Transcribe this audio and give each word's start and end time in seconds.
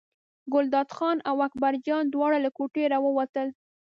ګلداد 0.53 0.89
خان 0.97 1.17
او 1.29 1.35
اکبرجان 1.47 2.03
دواړه 2.09 2.37
له 2.45 2.49
کوټې 2.57 2.83
راووتل. 2.93 3.47